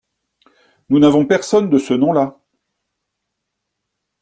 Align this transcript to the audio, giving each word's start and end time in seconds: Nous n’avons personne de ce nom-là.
Nous 0.89 0.97
n’avons 0.97 1.27
personne 1.27 1.69
de 1.69 1.77
ce 1.77 1.93
nom-là. 1.93 2.39